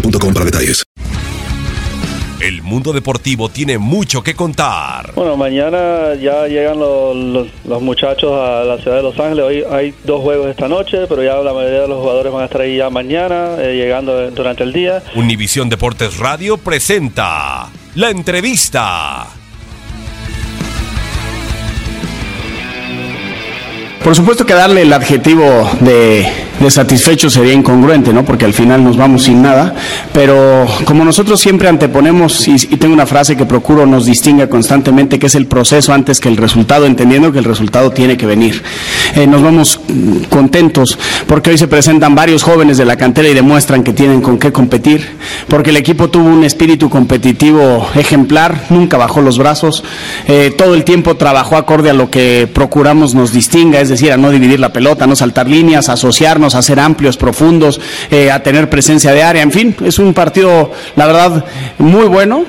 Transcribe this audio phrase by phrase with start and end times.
[0.00, 0.82] boostmobile.com para detalles.
[2.38, 5.12] El mundo deportivo tiene mucho que contar.
[5.14, 9.44] Bueno, mañana ya llegan los, los- los muchachos a la ciudad de Los Ángeles.
[9.44, 12.44] Hoy hay dos juegos esta noche, pero ya la mayoría de los jugadores van a
[12.44, 15.02] estar ahí ya mañana, eh, llegando durante el día.
[15.16, 19.26] Univisión Deportes Radio presenta la entrevista.
[24.04, 26.28] Por supuesto que darle el adjetivo de,
[26.60, 28.24] de satisfecho sería incongruente, ¿no?
[28.24, 29.74] Porque al final nos vamos sin nada.
[30.12, 35.26] Pero como nosotros siempre anteponemos, y, tengo una frase que procuro nos distinga constantemente, que
[35.26, 38.62] es el proceso antes que el resultado, entendiendo que el resultado tiene que venir.
[39.14, 43.34] Eh, nos vamos mm, contentos porque hoy se presentan varios jóvenes de la cantera y
[43.34, 45.16] demuestran que tienen con qué competir,
[45.48, 49.84] porque el equipo tuvo un espíritu competitivo ejemplar, nunca bajó los brazos,
[50.28, 54.16] eh, todo el tiempo trabajó acorde a lo que procuramos nos distinga, es decir, a
[54.16, 57.80] no dividir la pelota, no saltar líneas, asociarnos, a ser amplios, profundos,
[58.10, 61.44] eh, a tener presencia de área, en fin, es un partido, la verdad,
[61.78, 62.44] muy bueno.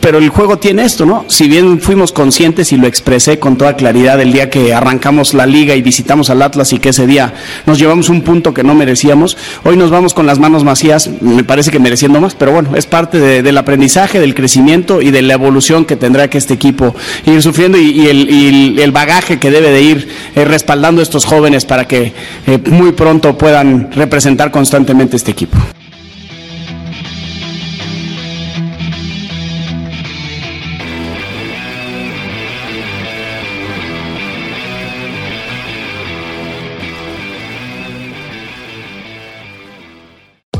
[0.00, 1.24] Pero el juego tiene esto, ¿no?
[1.26, 5.44] Si bien fuimos conscientes y lo expresé con toda claridad el día que arrancamos la
[5.44, 7.34] liga y visitamos al Atlas y que ese día
[7.66, 11.42] nos llevamos un punto que no merecíamos, hoy nos vamos con las manos vacías, me
[11.42, 15.22] parece que mereciendo más, pero bueno, es parte de- del aprendizaje, del crecimiento y de
[15.22, 16.94] la evolución que tendrá que este equipo
[17.26, 21.88] ir sufriendo y, el bagaje que debe de ir eh, respaldando a estos jóvenes para
[21.88, 22.12] que
[22.46, 25.58] eh, muy pronto puedan representar constantemente este equipo.